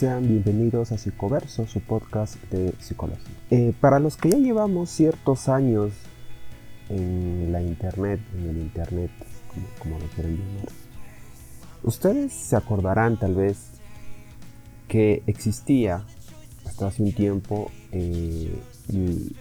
[0.00, 3.34] sean bienvenidos a Psicoverso, su podcast de psicología.
[3.50, 5.92] Eh, para los que ya llevamos ciertos años
[6.88, 9.10] en la internet, en el internet,
[9.78, 10.68] como, lo quieren llamar,
[11.82, 13.72] ustedes se acordarán tal vez
[14.88, 16.06] que existía
[16.64, 18.58] hasta hace un tiempo eh,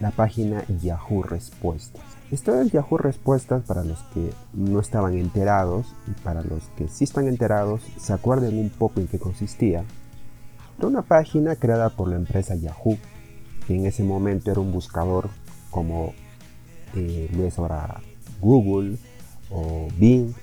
[0.01, 2.03] la página Yahoo Respuestas.
[2.31, 7.05] Esto es Yahoo Respuestas para los que no estaban enterados y para los que sí
[7.05, 9.85] están enterados se acuerden un poco en qué consistía.
[10.81, 12.97] Una página creada por la empresa Yahoo,
[13.67, 15.29] que en ese momento era un buscador
[15.69, 16.13] como
[16.95, 18.01] eh, ahora
[18.39, 18.97] Google
[19.51, 20.33] o Bing,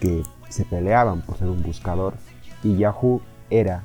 [0.00, 2.14] que se peleaban por ser un buscador
[2.62, 3.84] y Yahoo era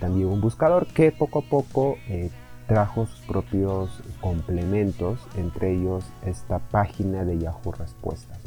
[0.00, 2.30] también un buscador que poco a poco eh,
[2.66, 8.38] trajo sus propios complementos, entre ellos esta página de Yahoo Respuestas.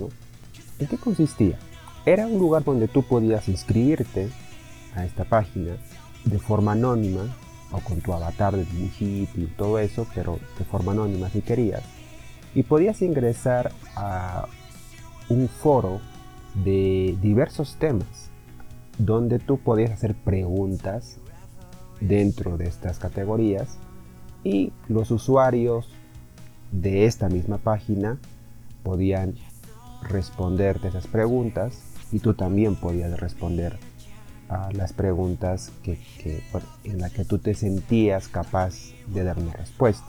[0.77, 1.57] ¿En qué consistía?
[2.05, 4.29] Era un lugar donde tú podías inscribirte
[4.95, 5.77] a esta página
[6.25, 7.23] de forma anónima
[7.71, 11.83] o con tu avatar de dibujito y todo eso, pero de forma anónima si querías.
[12.53, 14.47] Y podías ingresar a
[15.29, 16.01] un foro
[16.63, 18.29] de diversos temas
[18.97, 21.17] donde tú podías hacer preguntas
[22.01, 23.77] dentro de estas categorías
[24.43, 25.89] y los usuarios
[26.71, 28.17] de esta misma página
[28.83, 29.35] podían
[30.03, 31.79] responderte esas preguntas
[32.11, 33.77] y tú también podías responder
[34.73, 35.99] las preguntas que,
[36.83, 38.73] en las que tú te sentías capaz
[39.07, 40.05] de dar una respuesta.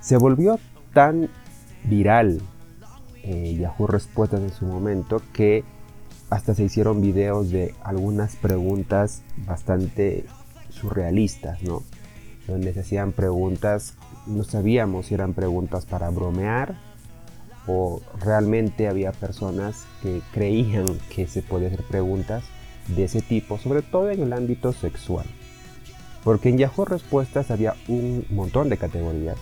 [0.00, 0.58] Se volvió
[0.92, 1.28] tan
[1.84, 2.40] viral
[3.22, 5.64] eh, Yahoo Respuestas en su momento que
[6.30, 10.26] hasta se hicieron videos de algunas preguntas bastante
[10.70, 11.82] surrealistas, ¿no?
[12.46, 13.94] donde se hacían preguntas,
[14.26, 16.76] no sabíamos si eran preguntas para bromear
[17.66, 22.44] o realmente había personas que creían que se podían hacer preguntas
[22.88, 25.26] de ese tipo, sobre todo en el ámbito sexual.
[26.24, 29.36] Porque en Yahoo Respuestas había un montón de categorías.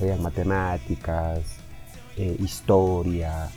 [0.00, 1.40] Había matemáticas,
[2.16, 3.48] eh, historia,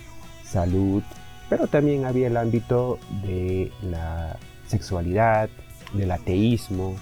[0.44, 1.04] salud,
[1.50, 4.38] pero también había el ámbito de la
[4.68, 5.50] sexualidad,
[5.94, 6.96] del ateísmo,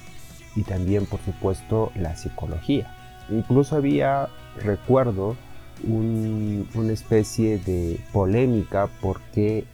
[0.56, 2.96] y también por supuesto la psicología.
[3.30, 5.36] Incluso había, recuerdo,
[5.84, 9.66] una especie de polémica porque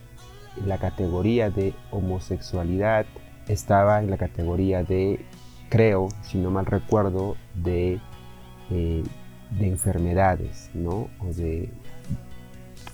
[0.65, 3.05] la categoría de homosexualidad
[3.47, 5.25] estaba en la categoría de,
[5.69, 7.99] creo, si no mal recuerdo, de,
[8.69, 9.03] eh,
[9.51, 11.09] de enfermedades, ¿no?
[11.19, 11.71] O de,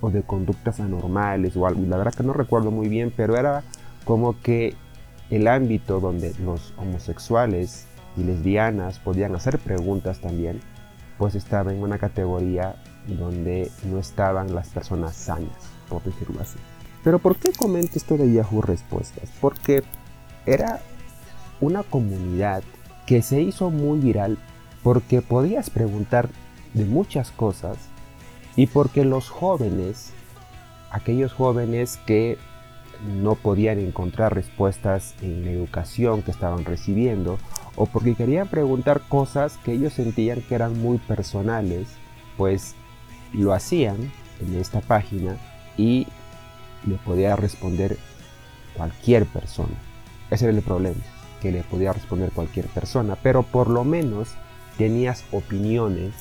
[0.01, 1.81] o de conductas anormales o algo.
[1.85, 3.63] La verdad que no recuerdo muy bien, pero era
[4.05, 4.75] como que
[5.29, 7.87] el ámbito donde los homosexuales
[8.17, 10.59] y lesbianas podían hacer preguntas también,
[11.17, 12.75] pues estaba en una categoría
[13.07, 16.57] donde no estaban las personas sanas, por decirlo así.
[17.03, 19.31] Pero ¿por qué comento esto de Yahoo Respuestas?
[19.39, 19.83] Porque
[20.45, 20.81] era
[21.61, 22.63] una comunidad
[23.05, 24.37] que se hizo muy viral
[24.83, 26.29] porque podías preguntar
[26.73, 27.77] de muchas cosas
[28.55, 30.11] y porque los jóvenes,
[30.91, 32.37] aquellos jóvenes que
[33.21, 37.39] no podían encontrar respuestas en la educación que estaban recibiendo
[37.75, 41.87] o porque querían preguntar cosas que ellos sentían que eran muy personales,
[42.37, 42.75] pues
[43.31, 44.11] lo hacían
[44.41, 45.37] en esta página
[45.77, 46.07] y
[46.85, 47.97] le podía responder
[48.75, 49.75] cualquier persona.
[50.29, 51.01] Ese era el problema,
[51.41, 54.29] que le podía responder cualquier persona, pero por lo menos
[54.77, 56.13] tenías opiniones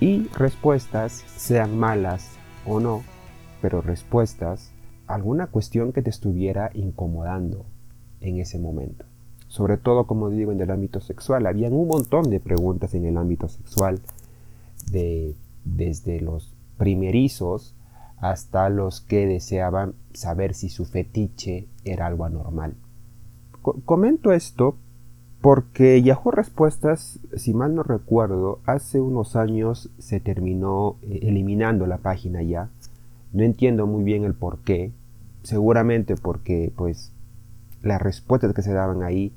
[0.00, 2.30] y respuestas, sean malas
[2.64, 3.02] o no,
[3.60, 4.72] pero respuestas
[5.06, 7.66] alguna cuestión que te estuviera incomodando
[8.20, 9.04] en ese momento.
[9.48, 11.46] Sobre todo, como digo, en el ámbito sexual.
[11.46, 14.00] Habían un montón de preguntas en el ámbito sexual,
[14.90, 15.34] de,
[15.64, 17.75] desde los primerizos
[18.18, 22.74] hasta los que deseaban saber si su fetiche era algo anormal.
[23.84, 24.76] comento esto
[25.40, 31.98] porque Yahoo Respuestas, si mal no recuerdo, hace unos años se terminó eh, eliminando la
[31.98, 32.70] página ya
[33.36, 34.92] no entiendo muy bien el por qué.
[35.42, 37.12] Seguramente porque pues
[37.82, 39.32] las respuestas que se daban ahí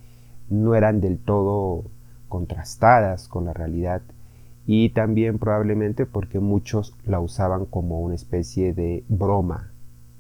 [0.49, 1.83] no eran del todo
[2.29, 4.01] contrastadas con la realidad
[4.71, 9.71] y también probablemente porque muchos la usaban como una especie de broma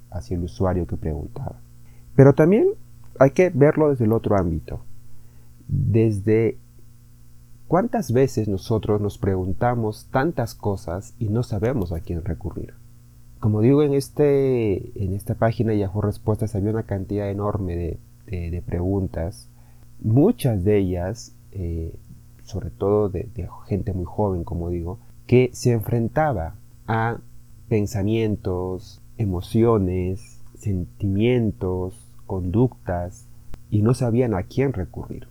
[0.09, 1.61] hacia el usuario que preguntaba.
[2.15, 2.69] Pero también
[3.19, 4.81] hay que verlo desde el otro ámbito,
[5.67, 6.57] desde
[7.67, 12.73] cuántas veces nosotros nos preguntamos tantas cosas y no sabemos a quién recurrir.
[13.39, 19.47] Como digo, en, este, en esta página Yahoo Respuestas había una cantidad enorme de, preguntas,
[20.01, 21.93] muchas de ellas, eh,
[22.49, 23.29] sobre todo de,
[23.67, 26.55] gente muy joven, como digo, que se enfrentaba
[26.87, 27.19] a
[27.67, 31.93] pensamientos, emociones, sentimientos,
[32.25, 33.27] conductas
[33.69, 35.27] y no sabían a quién recurrir.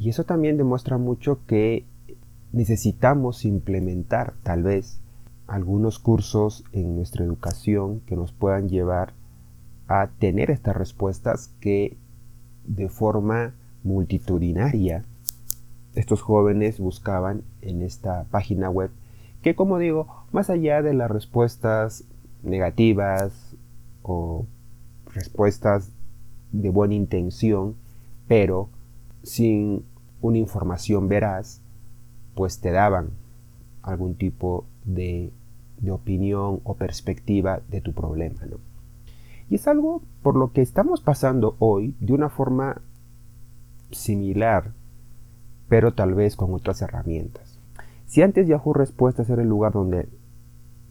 [0.00, 1.86] Y eso también demuestra mucho que
[2.52, 5.00] necesitamos implementar tal vez
[5.46, 9.12] algunos cursos en nuestra educación que nos puedan llevar
[9.86, 11.96] a tener estas respuestas que
[12.64, 13.54] de forma
[13.84, 15.04] multitudinaria
[15.94, 18.90] estos jóvenes buscaban en esta página web
[19.42, 22.04] que como digo, más allá de las respuestas
[22.42, 23.56] negativas
[24.02, 24.46] o
[25.14, 25.90] respuestas
[26.52, 27.76] de buena intención,
[28.26, 28.68] pero
[29.22, 29.84] sin
[30.20, 31.60] una información veraz,
[32.34, 33.10] pues te daban
[33.82, 35.32] algún tipo de,
[35.80, 38.44] de opinión o perspectiva de tu problema.
[38.46, 38.56] ¿no?
[39.48, 42.82] Y es algo por lo que estamos pasando hoy de una forma
[43.90, 44.72] similar,
[45.68, 47.58] pero tal vez con otras herramientas.
[48.06, 50.08] Si antes Yahoo Respuestas era el lugar donde,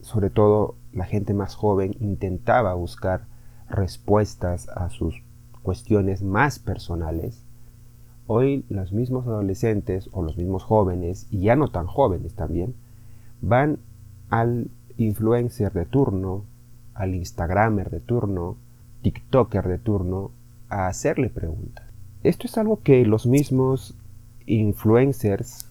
[0.00, 3.22] sobre todo la gente más joven, intentaba buscar
[3.68, 5.22] respuestas a sus
[5.62, 7.42] cuestiones más personales,
[8.26, 12.74] hoy los mismos adolescentes o los mismos jóvenes, y ya no tan jóvenes también,
[13.40, 13.78] van
[14.30, 16.44] al influencer de turno,
[16.94, 18.56] al Instagramer de turno,
[19.02, 20.30] TikToker de turno,
[20.68, 21.86] a hacerle preguntas.
[22.22, 23.96] Esto es algo que los mismos
[24.48, 25.70] influencers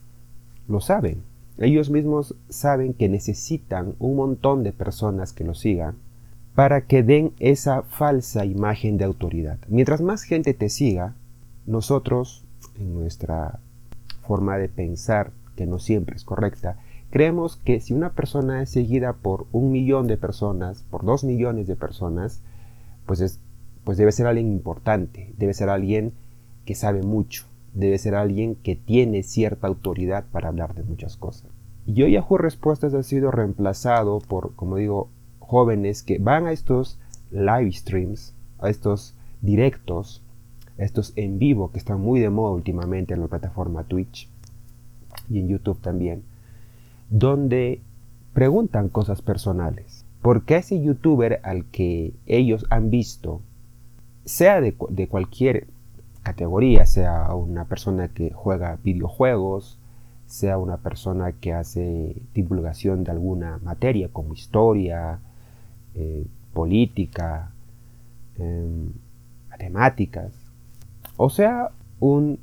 [0.68, 1.24] lo saben.
[1.58, 5.96] Ellos mismos saben que necesitan un montón de personas que los sigan
[6.54, 9.60] para que den esa falsa imagen de autoridad.
[9.68, 11.14] Mientras más gente te siga,
[11.68, 12.44] nosotros,
[12.80, 13.60] en nuestra
[14.22, 16.80] forma de pensar, que no siempre es correcta,
[17.10, 21.68] creemos que si una persona es seguida por un millón de personas, por dos millones
[21.68, 22.42] de personas,
[23.06, 23.40] pues, es,
[23.84, 26.14] pues debe ser alguien importante, debe ser alguien
[26.66, 27.46] que sabe mucho,
[27.78, 31.50] debe ser alguien que tiene cierta autoridad para hablar de muchas cosas.
[31.86, 35.10] Y hoy Yahoo Respuestas ha sido reemplazado por, como digo,
[35.40, 40.24] jóvenes que van a estos live streams, a estos directos,
[40.80, 44.28] a estos en vivo que están muy de moda últimamente en la plataforma Twitch
[45.30, 46.24] y en YouTube también,
[47.10, 47.82] donde
[48.34, 50.04] preguntan cosas personales.
[50.24, 53.42] Porque ese youtuber al que ellos han visto,
[54.26, 55.68] sea de, de cualquier
[56.28, 59.80] categoría, sea una persona que juega videojuegos,
[60.26, 65.22] sea una persona que hace divulgación de alguna materia como historia,
[65.96, 67.54] eh, política,
[68.38, 68.92] em,
[69.50, 70.34] matemáticas,
[71.16, 71.72] o sea,
[72.02, 72.40] un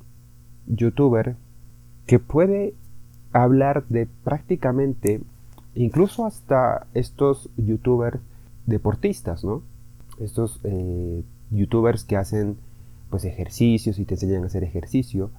[0.66, 1.36] youtuber
[2.06, 2.72] que puede
[3.34, 5.20] hablar de prácticamente,
[5.74, 8.18] incluso hasta estos youtubers
[8.64, 9.62] deportistas, ¿no?
[10.20, 12.56] Estos eh, youtubers que hacen
[13.14, 15.30] pues ejercicios y te enseñan a hacer ejercicio,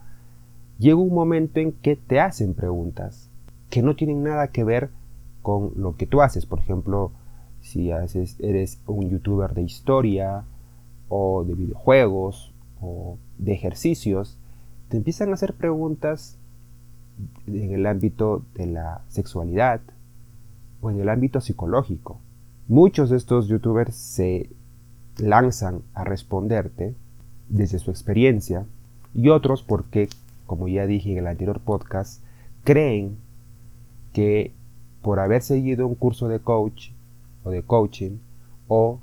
[0.79, 3.29] llega un momento en que te hacen preguntas
[3.69, 4.91] que no tienen nada que ver
[5.41, 6.45] con lo que tú haces.
[6.45, 7.11] Por ejemplo,
[7.59, 10.45] si haces, eres un youtuber de historia
[11.09, 14.37] o de videojuegos o de ejercicios,
[14.87, 16.37] te empiezan a hacer preguntas
[17.45, 19.81] en el ámbito de la sexualidad
[20.79, 22.21] o en el ámbito psicológico.
[22.69, 24.49] Muchos de estos youtubers se
[25.17, 26.95] lanzan a responderte
[27.49, 28.65] desde su experiencia
[29.13, 30.09] y otros porque,
[30.45, 32.23] como ya dije en el anterior podcast,
[32.63, 33.17] creen
[34.13, 34.53] que
[35.01, 36.89] por haber seguido un curso de coach
[37.43, 38.17] o de coaching
[38.67, 38.99] o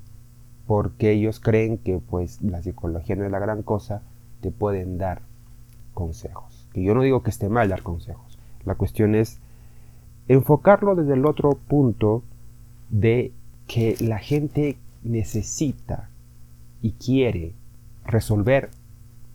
[0.66, 4.02] porque ellos creen que pues la psicología no es la gran cosa,
[4.40, 5.22] te pueden dar
[5.94, 6.68] consejos.
[6.74, 8.38] Y yo no digo que esté mal dar consejos.
[8.64, 9.40] La cuestión es
[10.28, 12.22] enfocarlo desde el otro punto
[12.90, 13.32] de
[13.66, 16.10] que la gente necesita
[16.80, 17.54] y quiere
[18.04, 18.70] resolver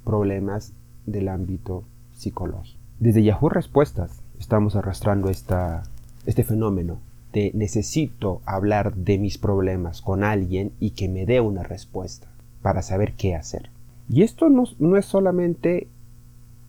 [0.04, 0.74] problemas
[1.06, 1.84] del ámbito
[2.14, 2.80] psicológico.
[3.00, 5.84] Desde Yahoo Respuestas estamos arrastrando esta,
[6.26, 7.00] este fenómeno
[7.34, 12.28] de necesito hablar de mis problemas con alguien y que me dé una respuesta
[12.62, 13.70] para saber qué hacer.
[14.10, 15.88] Y esto no, no es solamente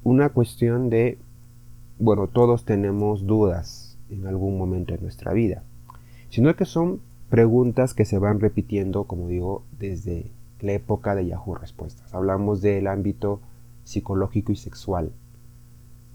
[0.04, 1.18] una cuestión de,
[1.98, 5.62] bueno, todos tenemos dudas en algún momento de nuestra vida,
[6.30, 7.00] sino que son
[7.30, 12.14] preguntas que se van repitiendo, como digo, desde la época de Yahoo Respuestas.
[12.14, 13.40] Hablamos del ámbito
[13.84, 15.12] psicológico y sexual.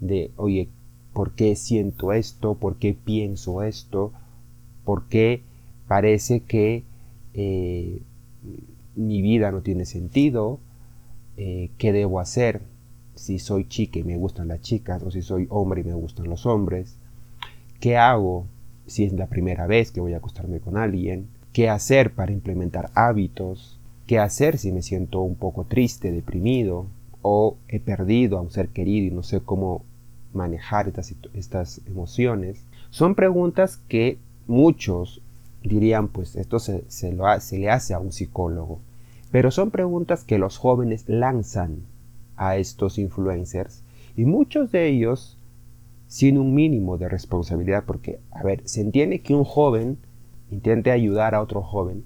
[0.00, 0.68] De, oye,
[1.12, 2.54] ¿por qué siento esto?
[2.54, 4.12] ¿Por qué pienso esto?
[4.84, 5.42] ¿Por qué
[5.88, 6.84] parece que
[7.32, 8.02] eh,
[8.94, 10.60] mi vida no tiene sentido?
[11.36, 12.62] Eh, ¿Qué debo hacer?
[13.14, 16.28] Si soy chica y me gustan las chicas o si soy hombre y me gustan
[16.28, 16.96] los hombres.
[17.80, 18.46] ¿Qué hago
[18.86, 21.28] si es la primera vez que voy a acostarme con alguien?
[21.52, 23.78] ¿Qué hacer para implementar hábitos?
[24.06, 26.86] Qué hacer si me siento un poco triste, deprimido
[27.22, 29.82] o he perdido a un ser querido y no sé cómo
[30.32, 32.64] manejar estas, estas emociones.
[32.90, 35.22] Son preguntas que muchos
[35.62, 38.80] dirían, pues esto se, se, se le hace a un psicólogo.
[39.30, 41.78] Pero son preguntas que los jóvenes lanzan
[42.36, 43.82] a estos influencers
[44.16, 45.38] y muchos de ellos
[46.06, 49.98] sin un mínimo de responsabilidad porque, a ver, se entiende que un joven
[50.50, 52.04] intente ayudar a otro joven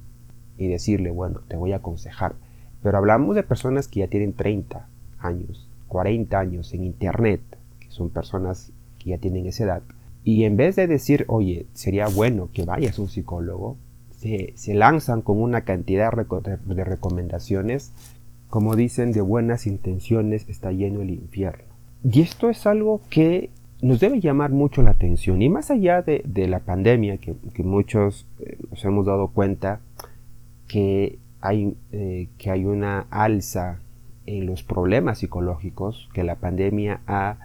[0.58, 2.34] y decirle, bueno, te voy a aconsejar,
[2.82, 4.86] pero hablamos de personas que ya tienen 30
[5.18, 7.40] años, 40 años en Internet,
[7.80, 9.82] que son personas que ya tienen esa edad,
[10.24, 13.76] y en vez de decir, oye, sería bueno que vayas a un psicólogo,
[14.10, 17.92] se, lanzan con una cantidad de recomendaciones,
[18.50, 21.64] como dicen, de buenas intenciones está lleno el infierno.
[22.02, 23.50] Y esto es algo que
[23.80, 25.42] nos debe llamar mucho la atención.
[25.42, 29.80] Y más allá de, la pandemia, que, muchos eh, nos hemos dado cuenta
[30.68, 33.80] que hay, eh, que hay una alza
[34.26, 37.38] en los problemas psicológicos, que la pandemia ha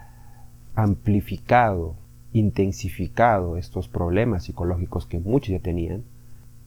[0.76, 1.96] amplificado,
[2.34, 6.04] intensificado estos problemas psicológicos que muchos ya tenían,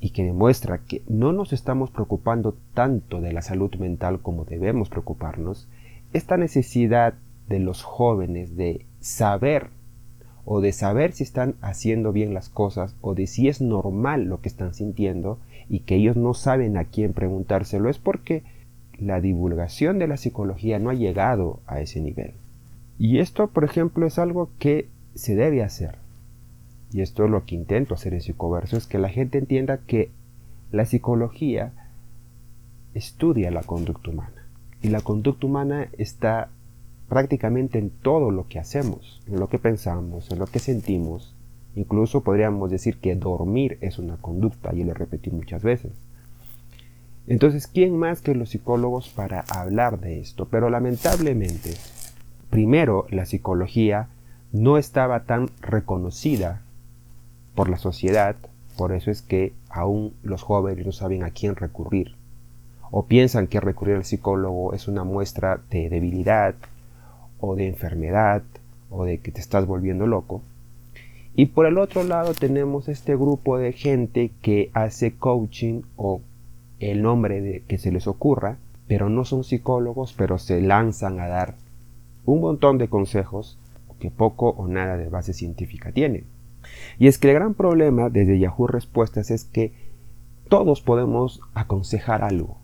[0.00, 4.88] y que demuestra que no nos estamos preocupando tanto de la salud mental como debemos
[4.88, 5.68] preocuparnos,
[6.12, 7.14] esta necesidad
[7.48, 9.68] de los jóvenes de saber
[10.44, 14.40] o de saber si están haciendo bien las cosas o de si es normal lo
[14.40, 18.44] que están sintiendo y que ellos no saben a quién preguntárselo es porque
[18.98, 22.32] la divulgación de la psicología no ha llegado a ese nivel.
[22.98, 25.96] Y esto, por ejemplo, es algo que se debe hacer.
[26.92, 30.10] Y esto es lo que intento hacer en Psicoverso, es que la gente entienda que
[30.72, 31.72] la psicología
[32.94, 34.46] estudia la conducta humana.
[34.82, 36.48] Y la conducta humana está
[37.08, 41.35] prácticamente en todo lo que hacemos, en lo que pensamos, en lo que sentimos.
[41.76, 45.92] Incluso podríamos decir que dormir es una conducta, y lo repetí muchas veces.
[47.28, 50.46] Entonces, ¿quién más que los psicólogos para hablar de esto?
[50.46, 51.74] Pero lamentablemente,
[52.50, 54.08] primero, la psicología
[54.52, 56.62] no estaba tan reconocida
[57.54, 58.36] por la sociedad,
[58.76, 62.16] por eso es que aún los jóvenes no saben a quién recurrir,
[62.90, 66.54] o piensan que recurrir al psicólogo es una muestra de debilidad,
[67.40, 68.42] o de enfermedad
[68.90, 70.42] o de que te estás volviendo loco.
[71.38, 76.22] Y por el otro lado tenemos este grupo de gente que hace coaching o
[76.80, 78.56] el nombre que se les ocurra,
[78.88, 81.56] pero no son psicólogos, pero se lanzan a dar
[82.24, 83.58] un montón de consejos
[84.00, 86.24] que poco o nada de base científica tienen.
[86.98, 89.72] Y es que el gran problema desde Yahoo Respuestas es que
[90.48, 92.56] todos podemos aconsejar algo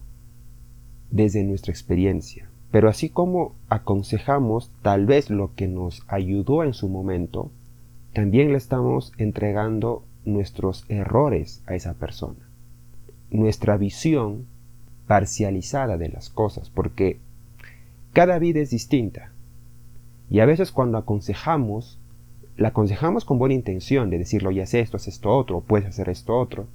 [1.11, 2.49] desde nuestra experiencia.
[2.71, 7.51] Pero así como aconsejamos tal vez lo que nos ayudó en su momento,
[8.13, 12.49] también le estamos entregando nuestros errores a esa persona.
[13.31, 14.47] Nuestra visión
[15.07, 17.19] parcializada de las cosas, porque
[18.13, 19.33] cada vida es distinta.
[20.29, 21.99] Y a veces cuando aconsejamos,
[22.57, 26.09] la aconsejamos con buena intención de decirlo, ya haz esto, haz esto otro, puedes hacer
[26.09, 26.67] esto otro.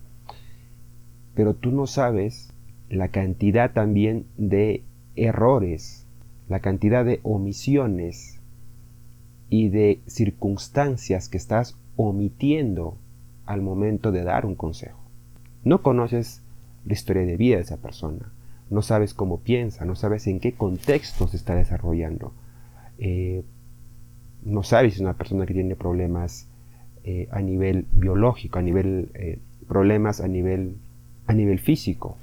[1.35, 2.51] Pero tú no sabes
[2.89, 4.83] la cantidad también de
[5.15, 6.07] errores,
[6.49, 8.36] la cantidad de omisiones
[9.49, 12.97] y de circunstancias que estás omitiendo
[13.45, 14.99] al momento de dar un consejo.
[15.63, 16.41] No conoces
[16.85, 18.31] la historia de vida de esa persona,
[18.69, 22.33] no sabes cómo piensa, no sabes en qué contexto se está desarrollando,
[22.99, 23.43] eh,
[24.43, 26.47] no sabes si es una persona que tiene problemas
[27.03, 30.75] eh, a nivel biológico, a nivel eh, problemas a nivel
[31.25, 32.17] a nivel físico,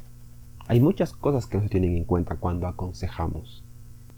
[0.67, 3.63] hay muchas cosas que no se tienen en cuenta cuando aconsejamos.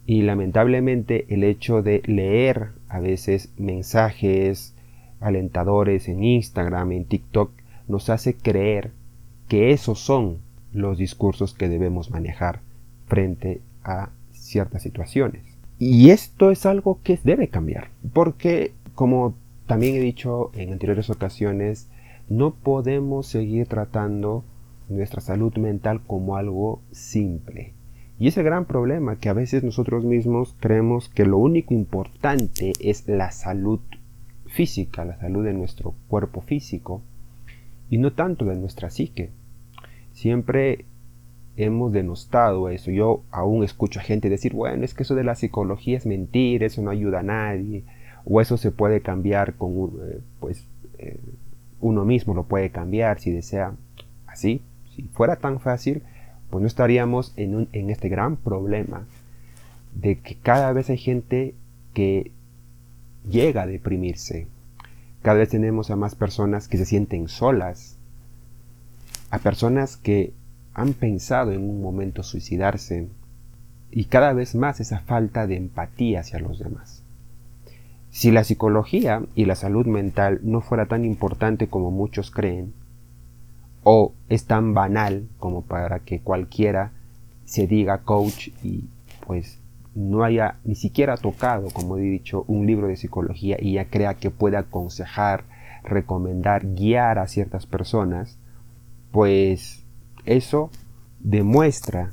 [0.07, 4.75] Y lamentablemente el hecho de leer a veces mensajes
[5.21, 7.51] alentadores en Instagram, en TikTok,
[7.89, 8.93] nos hace creer
[9.49, 10.39] que esos son
[10.73, 12.61] los discursos que debemos manejar
[13.07, 15.43] frente a ciertas situaciones.
[15.79, 19.35] Y esto es algo que debe cambiar, porque como
[19.67, 21.89] también he dicho en anteriores ocasiones,
[22.29, 24.45] no podemos seguir tratando
[24.89, 27.76] nuestra salud mental como algo simple.
[28.19, 32.73] Y es el gran problema que a veces nosotros mismos creemos que lo único importante
[32.81, 33.81] es la salud
[34.47, 37.03] física, la salud de nuestro cuerpo físico
[37.91, 39.31] y no tanto de nuestra psique.
[40.13, 40.87] Siempre
[41.57, 42.91] hemos denostado eso.
[42.91, 46.67] Yo aún escucho a gente decir, bueno, es que eso de la psicología es mentira,
[46.67, 47.85] eso no ayuda a nadie,
[48.25, 50.67] o eso se puede cambiar con, eh, pues,
[50.99, 51.19] eh,
[51.81, 53.75] uno mismo lo puede cambiar si desea.
[54.27, 54.63] Así,
[54.95, 56.03] si fuera tan fácil,
[56.51, 59.07] pues no estaríamos en, en este gran problema
[59.95, 61.55] de que cada vez hay gente
[61.95, 62.31] que
[63.29, 64.47] llega a deprimirse.
[65.23, 67.97] Cada vez tenemos a más personas que se sienten solas,
[69.31, 70.33] a personas que
[70.75, 73.09] han pensado en un momento suicidarse
[73.91, 77.03] y cada vez más esa falta de empatía hacia los demás.
[78.11, 82.73] Si la psicología y la salud mental no fuera tan importante como muchos creen,
[83.89, 86.91] o es tan banal como para que cualquiera
[87.45, 88.89] se diga coach y
[89.25, 89.61] pues
[89.95, 94.15] no haya ni siquiera tocado, como he dicho, un libro de psicología y ya crea
[94.15, 95.45] que puede aconsejar,
[95.85, 98.41] recomendar, guiar a ciertas personas,
[99.13, 99.85] pues
[100.25, 100.69] eso
[101.21, 102.11] demuestra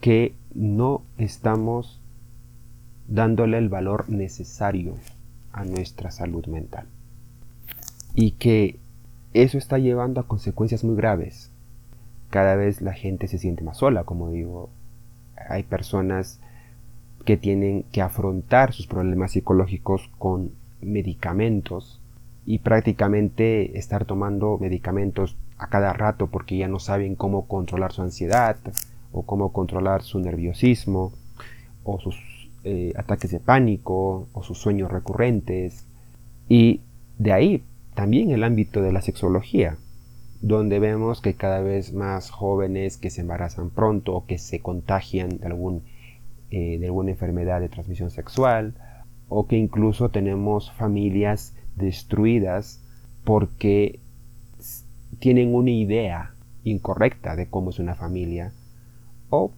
[0.00, 2.00] que no estamos
[3.08, 4.94] dándole el valor necesario
[5.50, 6.86] a nuestra salud mental.
[8.14, 8.78] Y que
[9.34, 11.50] eso está llevando a consecuencias muy graves.
[12.30, 14.70] Cada vez la gente se siente más sola, como digo.
[15.48, 16.40] Hay personas
[17.24, 22.00] que tienen que afrontar sus problemas psicológicos con medicamentos
[22.46, 28.02] y prácticamente estar tomando medicamentos a cada rato porque ya no saben cómo controlar su
[28.02, 28.56] ansiedad
[29.12, 31.12] o cómo controlar su nerviosismo
[31.84, 32.16] o sus
[32.64, 35.86] eh, ataques de pánico o sus sueños recurrentes.
[36.48, 36.82] Y
[37.18, 37.64] de ahí
[37.94, 39.76] también el ámbito de la sexología,
[40.40, 45.38] donde vemos que cada vez más jóvenes que se embarazan pronto o que se contagian
[45.38, 45.82] de, algún,
[46.50, 48.74] eh, de alguna enfermedad de transmisión sexual,
[49.28, 52.80] o que incluso tenemos familias destruidas
[53.24, 54.00] porque
[55.18, 56.34] tienen una idea
[56.64, 58.52] incorrecta de cómo es una familia,
[59.30, 59.52] o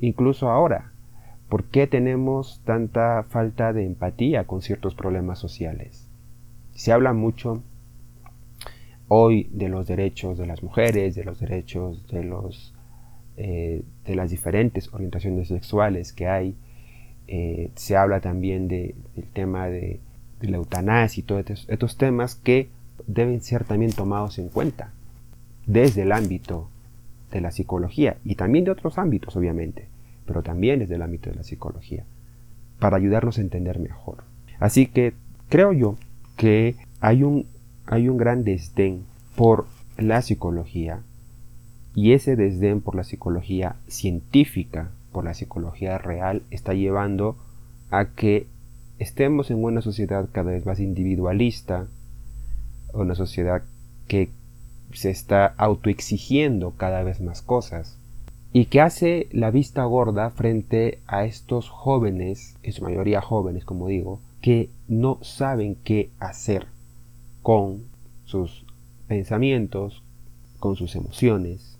[0.00, 0.92] incluso ahora,
[1.48, 6.08] ¿por qué tenemos tanta falta de empatía con ciertos problemas sociales?
[6.72, 7.62] Se habla mucho
[9.12, 12.72] hoy de los derechos de las mujeres, de los derechos de los
[13.36, 16.54] eh, de las diferentes orientaciones sexuales que hay.
[17.26, 18.94] Eh, se habla también del
[19.32, 19.98] tema de,
[20.42, 22.68] la eutanasia y todos estos, temas que
[23.06, 24.92] deben ser también tomados en cuenta
[25.66, 26.68] desde el ámbito
[27.32, 29.86] de la psicología y también de otros ámbitos, obviamente,
[30.26, 32.04] pero también desde el ámbito de la psicología,
[32.78, 34.24] para ayudarnos a entender mejor.
[34.58, 35.14] Así que
[35.48, 35.96] creo yo
[36.36, 37.46] que hay un
[37.90, 39.66] hay un gran desdén por
[39.98, 41.02] la psicología
[41.94, 47.36] y ese desdén por la psicología científica, por la psicología real, está llevando
[47.90, 48.46] a que
[49.00, 51.88] estemos en una sociedad cada vez más individualista,
[52.92, 53.64] una sociedad
[54.06, 54.30] que
[54.92, 57.98] se está autoexigiendo cada vez más cosas
[58.52, 63.88] y que hace la vista gorda frente a estos jóvenes, en su mayoría jóvenes como
[63.88, 66.66] digo, que no saben qué hacer
[67.42, 67.84] con
[68.24, 68.64] sus
[69.08, 70.02] pensamientos,
[70.58, 71.78] con sus emociones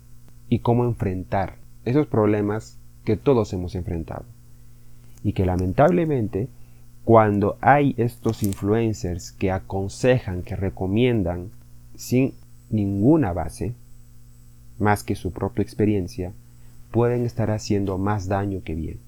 [0.49, 4.25] y cómo enfrentar esos problemas que todos hemos enfrentado.
[5.23, 6.49] Y que lamentablemente
[7.03, 11.49] cuando hay estos influencers que aconsejan, que recomiendan
[11.95, 12.33] sin
[12.69, 13.73] ninguna base,
[14.79, 16.31] más que su propia experiencia,
[16.91, 18.99] pueden estar haciendo más daño que bien.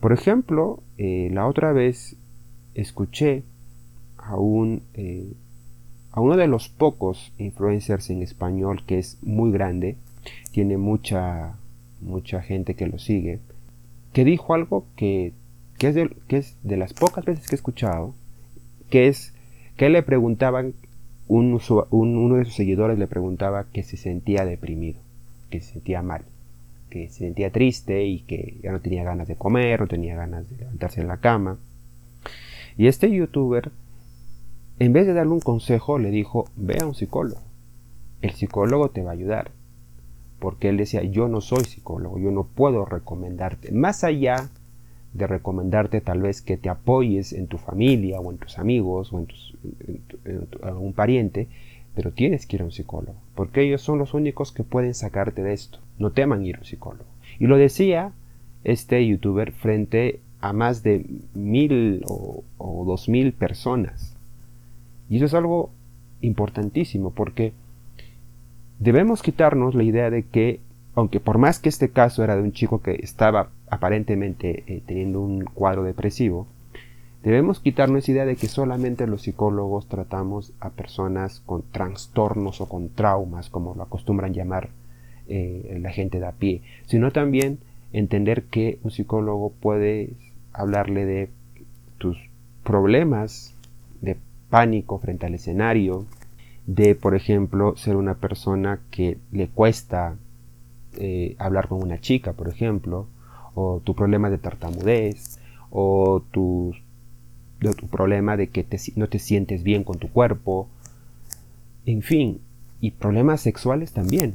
[0.00, 2.16] Por ejemplo, eh, la otra vez
[2.74, 3.42] escuché
[4.16, 5.32] a un eh,
[6.12, 9.96] a uno de los pocos influencers en español que es muy grande,
[10.52, 11.54] tiene mucha,
[12.00, 13.38] mucha gente que lo sigue,
[14.12, 15.32] que dijo algo que,
[15.78, 18.14] es, de, que es de las pocas veces que he escuchado,
[18.90, 19.34] que es
[19.76, 20.74] que le preguntaban,
[21.28, 25.00] un, uno de sus seguidores le preguntaba que se sentía deprimido,
[25.48, 26.22] que se sentía mal,
[26.90, 30.50] que se sentía triste y que ya no tenía ganas de comer, no tenía ganas
[30.50, 31.56] de levantarse en la cama.
[32.76, 33.70] Y este youtuber
[34.80, 37.42] en vez de darle un consejo, le dijo, ve a un psicólogo.
[38.22, 39.50] El psicólogo te va a ayudar.
[40.38, 43.72] Porque él decía, yo no soy psicólogo, yo no puedo recomendarte.
[43.72, 44.48] Más allá
[45.12, 49.18] de recomendarte tal vez que te apoyes en tu familia o en tus amigos o
[49.18, 49.28] en,
[50.62, 51.48] algún pariente,
[51.94, 55.42] pero tienes que ir a un psicólogo, porque ellos son los únicos que pueden sacarte
[55.42, 55.80] de esto.
[55.98, 57.04] No teman ir a un psicólogo.
[57.38, 58.12] Y lo decía
[58.64, 62.44] este youtuber frente a más de mil o
[62.86, 64.16] dos mil personas.
[65.10, 65.70] Y eso es algo
[66.22, 67.52] importantísimo porque
[68.78, 70.60] debemos quitarnos la idea de que,
[70.94, 75.20] aunque por más que este caso era de un chico que estaba aparentemente eh, teniendo
[75.20, 76.46] un cuadro depresivo,
[77.24, 82.68] debemos quitarnos la idea de que solamente los psicólogos tratamos a personas con trastornos o
[82.68, 84.70] con traumas, como lo acostumbran llamar
[85.28, 87.58] eh, la gente de a pie, sino también
[87.92, 90.10] entender que un psicólogo puede
[90.52, 91.30] hablarle de
[91.98, 92.16] tus
[92.62, 93.54] problemas,
[94.00, 94.16] de
[94.50, 96.04] pánico frente al escenario,
[96.66, 100.16] de, por ejemplo, ser una persona que le cuesta
[100.98, 103.06] eh, hablar con una chica, por ejemplo,
[103.54, 105.38] o tu problema de tartamudez,
[105.70, 106.74] o tu,
[107.90, 110.68] problema de que no te sientes bien con tu cuerpo,
[111.86, 112.40] en fin,
[112.80, 114.34] y problemas sexuales también,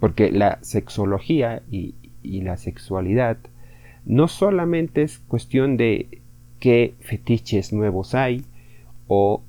[0.00, 3.36] porque la sexología y la sexualidad
[4.04, 6.20] no solamente es cuestión de
[6.60, 8.44] qué fetiches nuevos hay,
[9.14, 9.42] o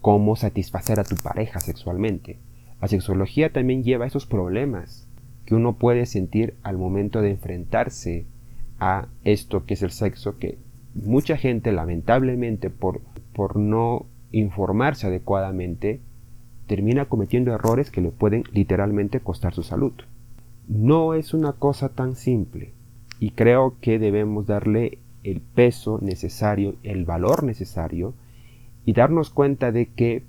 [0.00, 2.38] cómo satisfacer a tu pareja sexualmente.
[2.80, 5.08] La sexología también lleva esos problemas
[5.44, 8.26] que uno puede sentir al momento de enfrentarse
[8.78, 10.58] a esto que es el sexo que
[10.94, 13.00] mucha gente lamentablemente por,
[13.32, 16.00] por no informarse adecuadamente
[16.68, 19.94] termina cometiendo errores que le pueden literalmente costar su salud.
[20.68, 22.72] No es una cosa tan simple
[23.18, 28.14] y creo que debemos darle el peso necesario, el valor necesario
[28.88, 30.22] y darnos cuenta de que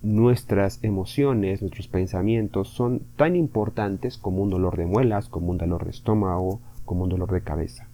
[0.00, 5.84] nuestras emociones, nuestros pensamientos son tan importantes como un dolor de muelas, como un dolor
[5.84, 7.88] de estómago, como un dolor de cabeza.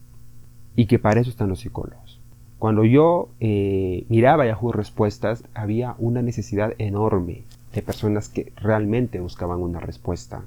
[0.76, 2.20] Y que para eso están los psicólogos.
[2.60, 7.42] Cuando yo eh, miraba Yahoo Respuestas, había una necesidad enorme
[7.74, 10.44] de personas que realmente buscaban una respuesta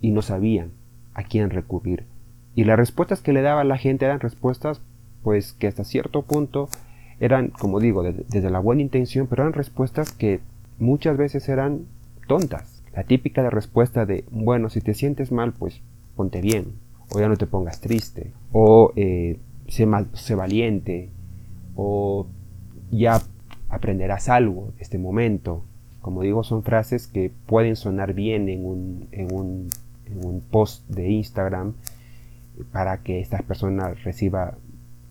[0.00, 0.70] y no sabían
[1.12, 2.06] a quién recurrir.
[2.54, 4.80] Y las respuestas que le daba la gente eran respuestas
[5.22, 6.70] pues que hasta cierto punto
[7.20, 10.40] eran, como digo, desde la buena intención, pero eran respuestas que
[10.78, 11.86] muchas veces eran
[12.26, 12.82] tontas.
[12.94, 15.80] La típica de respuesta de, bueno, si te sientes mal, pues
[16.16, 16.72] ponte bien,
[17.14, 21.10] o ya no te pongas triste, o eh, sé, sé valiente,
[21.76, 22.26] o
[22.90, 23.20] ya
[23.68, 25.62] aprenderás algo de este momento.
[26.00, 29.68] Como digo, son frases que pueden sonar bien en un, en un,
[30.06, 31.74] en un post de Instagram
[32.72, 34.56] para que esta persona reciba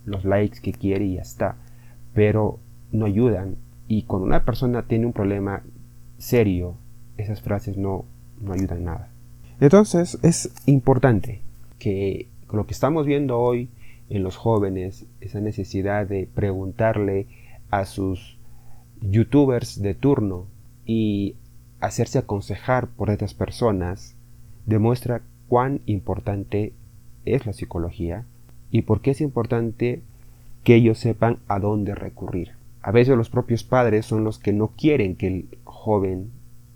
[0.06, 1.56] los likes que quiere y ya está.
[2.20, 2.60] Pero
[2.92, 3.56] no ayudan.
[3.88, 5.64] Y cuando una persona tiene un problema
[6.18, 6.76] serio,
[7.16, 8.04] esas frases no,
[8.42, 9.08] no ayudan nada.
[9.62, 11.40] Entonces es importante
[11.78, 13.70] que lo que estamos viendo hoy
[14.10, 17.28] en los jóvenes, esa necesidad de preguntarle
[17.72, 18.38] a sus
[19.00, 20.46] youtubers de turno
[20.86, 21.38] y
[21.80, 24.18] hacerse aconsejar por estas personas,
[24.66, 26.74] demuestra cuán importante
[27.24, 28.26] es la psicología
[28.72, 30.02] y por qué es importante
[30.64, 32.52] que ellos sepan a dónde recurrir.
[32.82, 36.32] A veces los propios padres son los que no quieren que el joven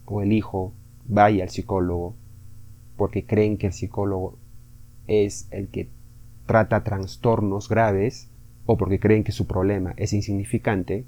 [0.05, 0.73] o el hijo
[1.05, 2.15] vaya al psicólogo
[2.97, 4.37] porque creen que el psicólogo
[5.07, 5.89] es el que
[6.45, 8.29] trata trastornos graves
[8.65, 11.05] o porque creen que su problema es insignificante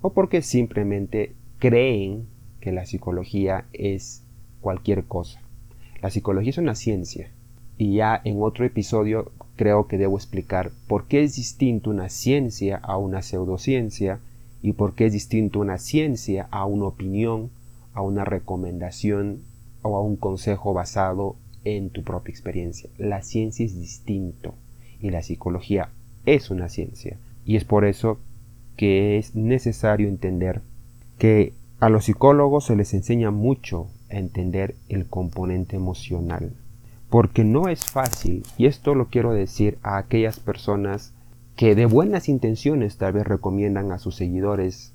[0.00, 2.26] o porque simplemente creen
[2.60, 4.24] que la psicología es
[4.60, 5.40] cualquier cosa.
[6.02, 7.30] La psicología es una ciencia
[7.76, 12.76] y ya en otro episodio creo que debo explicar por qué es distinto una ciencia
[12.76, 14.20] a una pseudociencia
[14.62, 17.50] y por qué es distinto una ciencia a una opinión,
[17.92, 19.42] a una recomendación
[19.82, 22.88] o a un consejo basado en tu propia experiencia.
[22.98, 24.54] La ciencia es distinto
[25.00, 25.90] y la psicología
[26.24, 28.18] es una ciencia y es por eso
[28.76, 30.62] que es necesario entender
[31.18, 36.52] que a los psicólogos se les enseña mucho a entender el componente emocional
[37.10, 41.14] porque no es fácil, y esto lo quiero decir a aquellas personas
[41.56, 44.92] que de buenas intenciones tal vez recomiendan a sus seguidores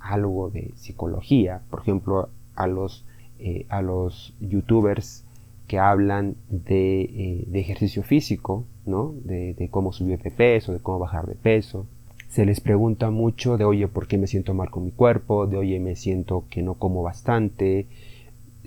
[0.00, 3.04] algo de psicología, por ejemplo, a los,
[3.38, 5.24] eh, a los youtubers
[5.66, 9.14] que hablan de, eh, de ejercicio físico, ¿no?
[9.24, 11.86] De, de, cómo subir de peso, de cómo bajar de peso.
[12.28, 15.46] Se les pregunta mucho de, oye, ¿por qué me siento mal con mi cuerpo?
[15.46, 17.86] De, oye, me siento que no como bastante,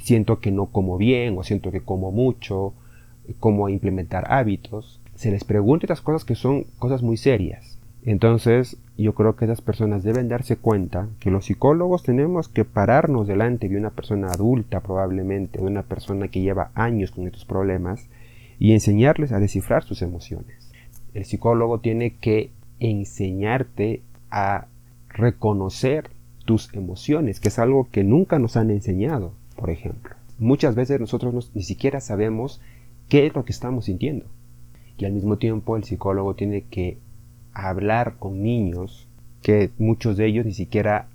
[0.02, 2.74] siento que no como bien o siento que como mucho,
[3.40, 5.00] cómo implementar hábitos.
[5.16, 7.78] Se les pregunta estas cosas que son cosas muy serias.
[8.04, 13.28] Entonces, yo creo que esas personas deben darse cuenta que los psicólogos tenemos que pararnos
[13.28, 18.08] delante de una persona adulta probablemente, de una persona que lleva años con estos problemas
[18.58, 20.72] y enseñarles a descifrar sus emociones.
[21.14, 24.66] El psicólogo tiene que enseñarte a
[25.10, 26.10] reconocer
[26.46, 30.16] tus emociones, que es algo que nunca nos han enseñado por ejemplo.
[30.40, 32.60] Muchas veces nosotros ni siquiera sabemos
[33.10, 34.26] qué es lo que estamos sintiendo.
[34.98, 36.98] Y al mismo tiempo el psicólogo tiene que
[37.54, 39.08] hablar con niños
[39.44, 41.10] que muchos de ellos ni siquiera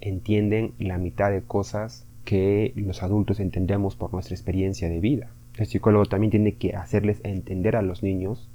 [0.00, 5.30] entienden la mitad de cosas que los adultos entendemos por nuestra experiencia de vida.
[5.56, 8.48] El psicólogo también tiene que hacerles entender a los niños.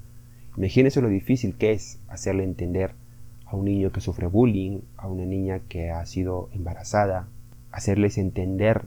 [0.55, 2.91] Imagínense lo difícil que es hacerle entender
[3.45, 7.27] a un niño que sufre bullying, a una niña que ha sido embarazada,
[7.73, 8.85] hacerles entender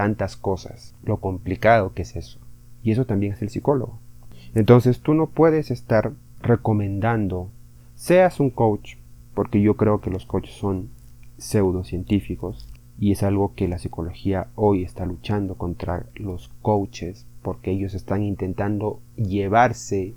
[0.00, 2.38] tantas cosas, lo complicado que es eso.
[2.82, 3.98] Y eso también es el psicólogo.
[4.54, 7.50] Entonces tú no puedes estar recomendando,
[7.96, 8.94] seas un coach,
[9.34, 10.88] porque yo creo que los coaches son
[11.36, 12.66] pseudocientíficos
[12.98, 18.22] y es algo que la psicología hoy está luchando contra los coaches porque ellos están
[18.22, 20.14] intentando llevarse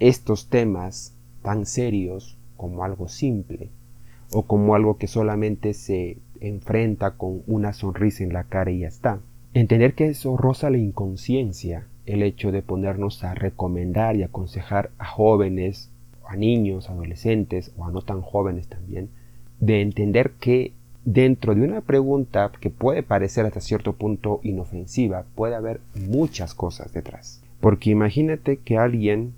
[0.00, 3.70] estos temas tan serios como algo simple
[4.32, 8.88] o como algo que solamente se enfrenta con una sonrisa en la cara y ya
[8.88, 9.20] está.
[9.52, 15.06] Entender que eso roza la inconsciencia, el hecho de ponernos a recomendar y aconsejar a
[15.06, 15.90] jóvenes,
[16.26, 19.10] a niños, adolescentes o a no tan jóvenes también,
[19.58, 20.72] de entender que
[21.04, 26.92] dentro de una pregunta que puede parecer hasta cierto punto inofensiva, puede haber muchas cosas
[26.92, 27.42] detrás.
[27.60, 29.34] Porque imagínate que alguien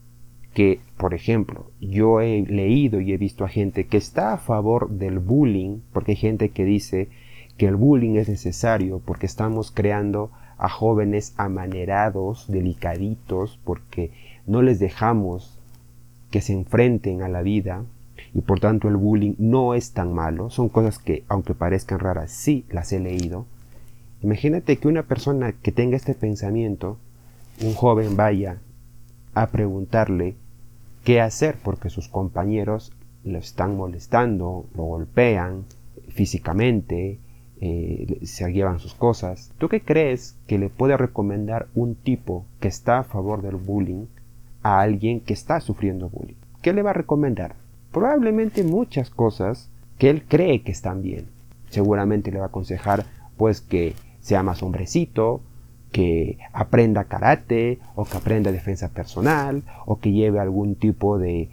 [0.54, 4.90] que, por ejemplo, yo he leído y he visto a gente que está a favor
[4.90, 7.08] del bullying, porque hay gente que dice
[7.56, 14.10] que el bullying es necesario porque estamos creando a jóvenes amanerados, delicaditos, porque
[14.46, 15.58] no les dejamos
[16.30, 17.84] que se enfrenten a la vida
[18.34, 20.50] y por tanto el bullying no es tan malo.
[20.50, 23.46] Son cosas que, aunque parezcan raras, sí las he leído.
[24.22, 26.98] Imagínate que una persona que tenga este pensamiento,
[27.62, 28.58] un joven vaya
[29.34, 30.36] a preguntarle
[31.04, 32.92] qué hacer porque sus compañeros
[33.24, 35.64] lo están molestando, lo golpean
[36.08, 37.18] físicamente,
[37.60, 39.52] eh, se llevan sus cosas.
[39.58, 44.06] ¿Tú qué crees que le puede recomendar un tipo que está a favor del bullying
[44.62, 46.34] a alguien que está sufriendo bullying?
[46.60, 47.56] ¿Qué le va a recomendar?
[47.92, 51.26] Probablemente muchas cosas que él cree que están bien.
[51.68, 53.04] Seguramente le va a aconsejar
[53.36, 55.40] pues que sea más hombrecito,
[55.92, 61.48] que aprenda karate o que aprenda defensa personal o que lleve algún tipo de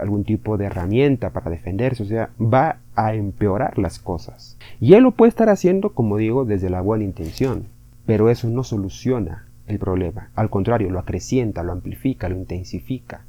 [0.00, 4.56] algún tipo de herramienta para defenderse, o sea, va a empeorar las cosas.
[4.80, 7.66] Y él lo puede estar haciendo, como digo, desde la buena intención,
[8.06, 13.24] pero eso no soluciona el problema, al contrario, lo acrecienta, lo amplifica, lo intensifica.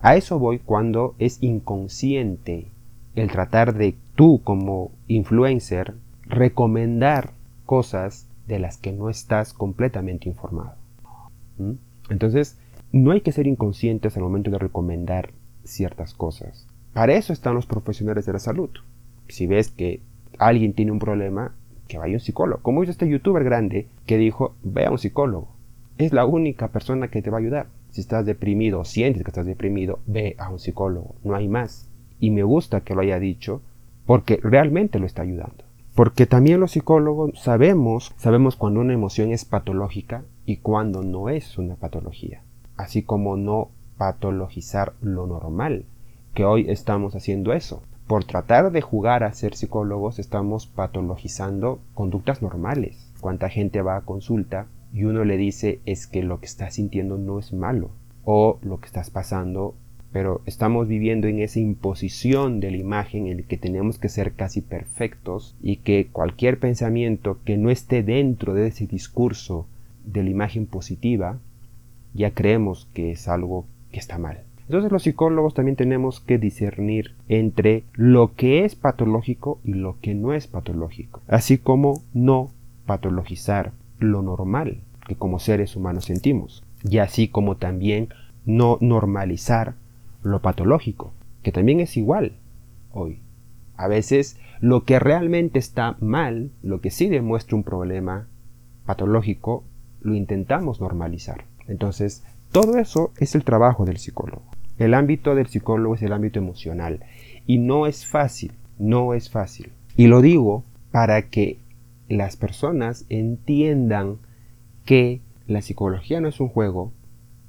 [0.00, 2.66] A eso voy cuando es inconsciente
[3.14, 5.94] el tratar de tú como influencer
[6.26, 7.30] recomendar
[7.64, 10.76] cosas de las que no estás completamente informado.
[12.10, 12.58] Entonces,
[12.92, 15.30] no hay que ser inconscientes al momento de recomendar
[15.64, 16.66] ciertas cosas.
[16.92, 18.70] Para eso están los profesionales de la salud.
[19.28, 20.00] Si ves que
[20.38, 21.54] alguien tiene un problema,
[21.88, 22.62] que vaya un psicólogo.
[22.62, 25.48] Como hizo este youtuber grande que dijo, ve a un psicólogo.
[25.98, 27.66] Es la única persona que te va a ayudar.
[27.90, 31.14] Si estás deprimido o sientes que estás deprimido, ve a un psicólogo.
[31.22, 31.88] No hay más.
[32.18, 33.60] Y me gusta que lo haya dicho
[34.06, 35.63] porque realmente lo está ayudando.
[35.94, 41.56] Porque también los psicólogos sabemos, sabemos cuando una emoción es patológica y cuando no es
[41.56, 42.42] una patología.
[42.76, 45.84] Así como no patologizar lo normal,
[46.34, 47.82] que hoy estamos haciendo eso.
[48.08, 53.12] Por tratar de jugar a ser psicólogos estamos patologizando conductas normales.
[53.20, 57.18] Cuánta gente va a consulta y uno le dice es que lo que estás sintiendo
[57.18, 57.90] no es malo
[58.24, 59.74] o lo que estás pasando
[60.14, 64.34] pero estamos viviendo en esa imposición de la imagen en el que tenemos que ser
[64.34, 69.66] casi perfectos y que cualquier pensamiento que no esté dentro de ese discurso
[70.04, 71.40] de la imagen positiva,
[72.14, 74.38] ya creemos que es algo que está mal.
[74.68, 80.14] Entonces los psicólogos también tenemos que discernir entre lo que es patológico y lo que
[80.14, 82.52] no es patológico, así como no
[82.86, 84.76] patologizar lo normal
[85.08, 88.10] que como seres humanos sentimos, y así como también
[88.46, 89.74] no normalizar
[90.24, 92.32] lo patológico, que también es igual
[92.90, 93.20] hoy.
[93.76, 98.28] A veces lo que realmente está mal, lo que sí demuestra un problema
[98.86, 99.64] patológico,
[100.00, 101.44] lo intentamos normalizar.
[101.66, 104.44] Entonces, todo eso es el trabajo del psicólogo.
[104.78, 107.00] El ámbito del psicólogo es el ámbito emocional.
[107.46, 109.72] Y no es fácil, no es fácil.
[109.96, 111.58] Y lo digo para que
[112.08, 114.18] las personas entiendan
[114.84, 116.92] que la psicología no es un juego,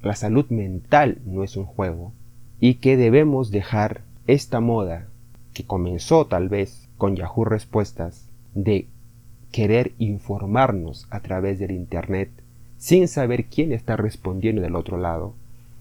[0.01, 2.13] la salud mental no es un juego,
[2.59, 5.07] y que debemos dejar esta moda
[5.53, 8.87] que comenzó tal vez con Yahoo Respuestas de
[9.51, 12.29] querer informarnos a través del Internet
[12.77, 15.33] sin saber quién está respondiendo del otro lado.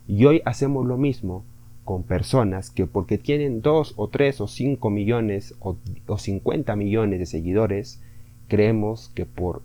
[0.06, 1.44] Y hoy hacemos lo mismo
[1.84, 7.18] con personas que porque tienen dos o tres o cinco millones o, o 50 millones
[7.18, 8.00] de seguidores,
[8.48, 9.62] creemos que por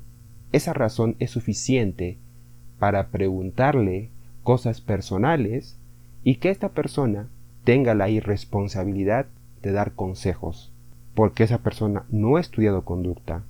[0.51, 2.17] esa razón es suficiente
[2.77, 4.09] para preguntarle
[4.43, 5.77] cosas personales
[6.23, 7.27] y que esta persona
[7.63, 9.27] tenga la irresponsabilidad
[9.61, 10.71] de dar consejos,
[11.15, 13.43] porque esa persona no ha estudiado conducta,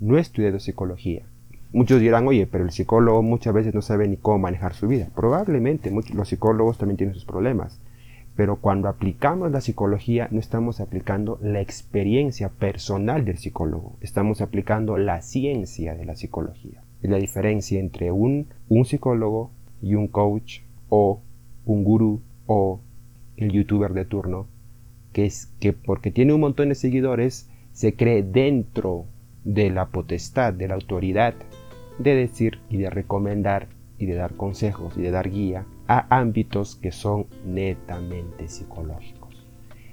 [0.00, 1.24] no ha estudiado psicología.
[1.72, 5.08] Muchos dirán, oye, pero el psicólogo muchas veces no sabe ni cómo manejar su vida.
[5.14, 7.80] Probablemente muchos, los psicólogos también tienen sus problemas,
[8.36, 14.98] pero cuando aplicamos la psicología no estamos aplicando la experiencia personal del psicólogo, estamos aplicando
[14.98, 16.82] la ciencia de la psicología.
[17.02, 21.20] Es la diferencia entre un, un psicólogo y un coach o
[21.64, 22.80] un gurú o
[23.36, 24.46] el youtuber de turno,
[25.12, 29.06] que es que porque tiene un montón de seguidores, se cree dentro
[29.44, 31.34] de la potestad, de la autoridad,
[31.98, 36.76] de decir y de recomendar y de dar consejos y de dar guía a ámbitos
[36.76, 39.46] que son netamente psicológicos.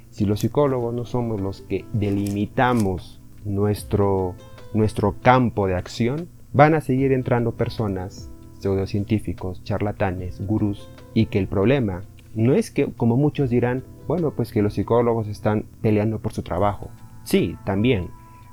[0.10, 4.36] Si los psicólogos no somos los que delimitamos nuestro,
[4.74, 11.48] nuestro campo de acción, van a seguir entrando personas, pseudocientíficos, charlatanes, gurús, y que el
[11.48, 12.04] problema
[12.36, 16.42] no es que, como muchos dirán, bueno, pues que los psicólogos están peleando por su
[16.42, 16.90] trabajo.
[17.24, 18.10] Sí, también.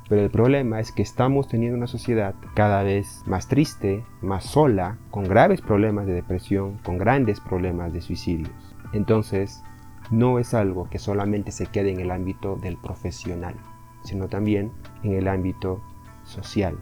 [0.08, 4.98] Pero el problema es que estamos teniendo una sociedad cada vez más triste, más sola,
[5.10, 8.50] con graves problemas de depresión, con grandes problemas de suicidios.
[8.92, 9.62] Entonces,
[10.10, 13.56] no es algo que solamente se quede en el ámbito del profesional,
[14.04, 14.70] sino también
[15.02, 15.82] en el ámbito
[16.22, 16.78] social,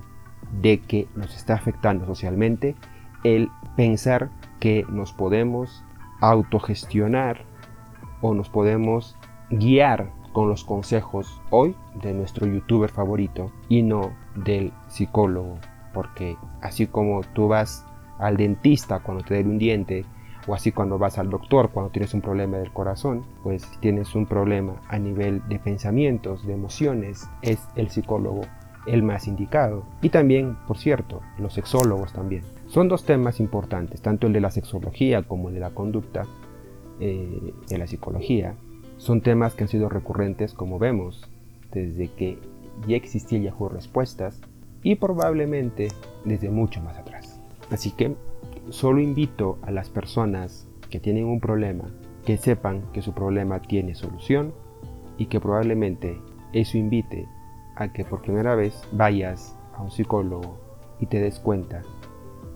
[0.60, 2.74] de que nos está afectando socialmente
[3.24, 4.30] el pensar
[4.64, 5.84] que nos podemos
[6.22, 7.44] autogestionar
[8.22, 9.14] o nos podemos
[9.50, 15.58] guiar con los consejos hoy de nuestro youtuber favorito y no del psicólogo.
[15.92, 17.84] Porque así como tú vas
[18.18, 20.06] al dentista cuando te duele un diente,
[20.46, 24.24] o así cuando vas al doctor cuando tienes un problema del corazón, pues tienes un
[24.24, 28.40] problema a nivel de pensamientos, de emociones, es el psicólogo
[28.86, 29.84] el más indicado.
[30.00, 32.53] Y también, por cierto, los sexólogos también.
[32.74, 36.26] Son dos temas importantes, tanto el de la sexología como el de la conducta
[36.98, 38.56] eh, de la psicología.
[38.96, 41.22] Son temas que han sido recurrentes, como vemos,
[41.70, 42.36] desde que
[42.88, 44.40] ya existía Yahoo Respuestas
[44.82, 45.86] y probablemente
[46.24, 47.40] desde mucho más atrás.
[47.70, 48.16] Así que
[48.70, 51.84] solo invito a las personas que tienen un problema
[52.26, 54.52] que sepan que su problema tiene solución
[55.16, 56.20] y que probablemente
[56.52, 57.28] eso invite
[57.76, 60.58] a que por primera vez vayas a un psicólogo
[60.98, 61.82] y te des cuenta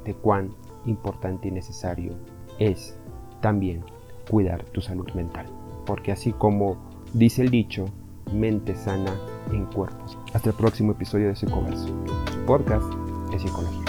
[0.04, 0.50] de cuán
[0.86, 2.12] importante y necesario
[2.58, 2.96] es
[3.40, 3.84] también
[4.30, 5.46] cuidar tu salud mental.
[5.86, 6.76] Porque así como
[7.12, 7.86] dice el dicho,
[8.32, 9.14] mente sana
[9.52, 10.18] en cuerpos.
[10.34, 11.88] Hasta el próximo episodio de Psicoverso,
[12.46, 12.92] podcast
[13.30, 13.87] de psicología.